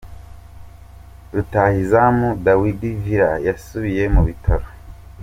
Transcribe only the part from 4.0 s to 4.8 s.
mu bitaro